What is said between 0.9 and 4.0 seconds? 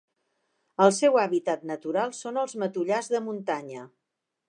seu hàbitat natural són els matollars de muntanya.